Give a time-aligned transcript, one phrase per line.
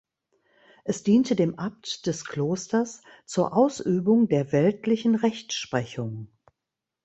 [0.83, 6.27] Es diente dem Abt des Klosters zur Ausübung der weltlichen Rechtsprechung.